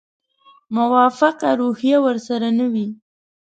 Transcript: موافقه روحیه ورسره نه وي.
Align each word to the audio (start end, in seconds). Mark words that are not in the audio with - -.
موافقه 0.75 1.49
روحیه 1.61 1.97
ورسره 2.05 2.49
نه 2.59 2.67
وي. 2.73 2.87